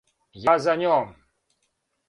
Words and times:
Ја 0.45 0.55
за 0.67 0.75
њом. 0.85 1.13